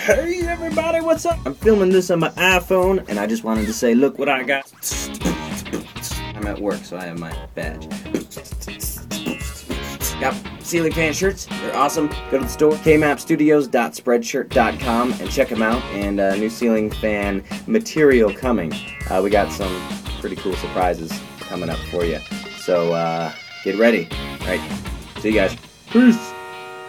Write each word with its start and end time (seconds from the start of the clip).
Hey 0.00 0.40
everybody, 0.46 1.02
what's 1.02 1.26
up? 1.26 1.38
I'm 1.44 1.52
filming 1.52 1.90
this 1.90 2.10
on 2.10 2.20
my 2.20 2.30
iPhone 2.30 3.06
and 3.10 3.18
I 3.18 3.26
just 3.26 3.44
wanted 3.44 3.66
to 3.66 3.74
say, 3.74 3.94
look 3.94 4.18
what 4.18 4.30
I 4.30 4.42
got. 4.42 4.64
I'm 6.34 6.46
at 6.46 6.58
work, 6.58 6.82
so 6.84 6.96
I 6.96 7.04
have 7.04 7.18
my 7.18 7.36
badge. 7.54 7.86
Got 10.18 10.34
ceiling 10.64 10.94
fan 10.94 11.12
shirts. 11.12 11.44
They're 11.44 11.76
awesome. 11.76 12.06
Go 12.30 12.38
to 12.38 12.44
the 12.44 12.48
store, 12.48 12.72
kmapstudios.spreadshirt.com, 12.72 15.12
and 15.12 15.30
check 15.30 15.50
them 15.50 15.60
out. 15.60 15.82
And 15.92 16.18
uh, 16.18 16.34
new 16.34 16.48
ceiling 16.48 16.90
fan 16.90 17.44
material 17.66 18.32
coming. 18.32 18.72
Uh, 19.10 19.20
we 19.22 19.28
got 19.28 19.52
some 19.52 19.86
pretty 20.18 20.36
cool 20.36 20.54
surprises 20.54 21.12
coming 21.40 21.68
up 21.68 21.78
for 21.90 22.06
you. 22.06 22.20
So 22.56 22.94
uh, 22.94 23.34
get 23.64 23.78
ready. 23.78 24.08
All 24.12 24.38
right. 24.46 24.62
See 25.18 25.28
you 25.28 25.34
guys. 25.34 25.54
Peace. 25.90 26.32